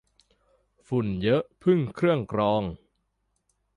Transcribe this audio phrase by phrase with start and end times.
[0.87, 2.63] ฝุ่นเยอะพึ่งเครื่องกรอง